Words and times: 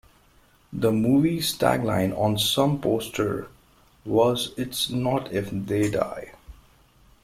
The 0.73 0.91
movie's 0.91 1.55
tagline 1.55 2.17
on 2.17 2.39
some 2.39 2.81
posters 2.81 3.45
was, 4.03 4.51
"It's 4.57 4.89
not 4.89 5.31
"if" 5.31 5.51
they 5.51 5.91
die... 5.91 6.31